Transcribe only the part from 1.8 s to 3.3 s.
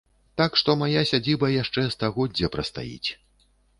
стагоддзе прастаіць.